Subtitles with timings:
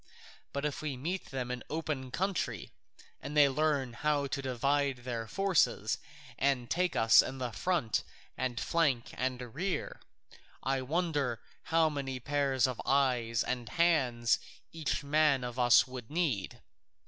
[0.51, 2.71] But if we meet them in open country,
[3.21, 5.99] and they learn how to divide their forces
[6.39, 8.03] and take us in front
[8.35, 10.01] and flank and rear,
[10.63, 14.39] I wonder how many pairs of eyes and hands
[14.71, 16.63] each man of us would need!